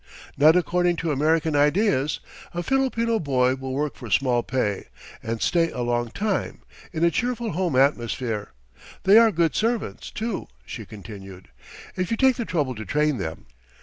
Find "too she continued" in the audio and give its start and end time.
10.09-11.49